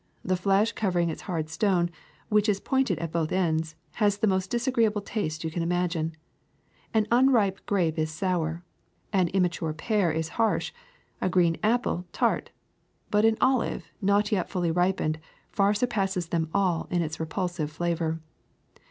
The 0.25 0.35
flesh 0.35 0.71
covering 0.71 1.11
its 1.11 1.21
hard 1.29 1.47
stone, 1.47 1.91
which 2.27 2.49
is 2.49 2.59
pointed 2.59 2.97
at 2.97 3.11
both 3.11 3.31
ends, 3.31 3.75
has 4.01 4.17
the 4.17 4.25
most 4.25 4.49
disagreeable 4.49 5.01
taste 5.03 5.43
you 5.43 5.51
can 5.51 5.61
imagine. 5.61 6.13
An 6.91 7.05
unripe 7.11 7.63
grape 7.67 7.99
is 7.99 8.09
sour, 8.09 8.63
an 9.13 9.27
immature 9.27 9.73
pear 9.73 10.19
harsh, 10.19 10.73
a 11.21 11.29
green 11.29 11.55
apple 11.61 12.07
tart; 12.13 12.49
but 13.11 13.25
an 13.25 13.37
olive 13.39 13.91
not 14.01 14.31
yet 14.31 14.49
fully 14.49 14.71
ripened 14.71 15.19
far 15.51 15.71
surpasses 15.71 16.29
them 16.29 16.49
all 16.51 16.87
in 16.89 17.03
its 17.03 17.19
repulsive 17.19 17.71
flavor. 17.71 18.19